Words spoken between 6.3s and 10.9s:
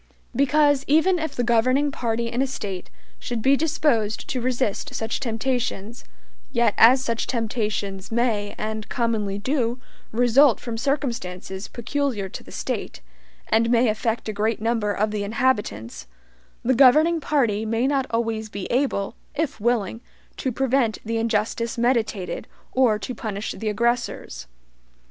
yet as such temptations may, and commonly do, result from